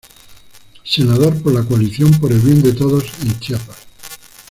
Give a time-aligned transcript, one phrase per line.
[0.83, 3.85] Senador por la Coalición Por el Bien de Todos en Chiapas.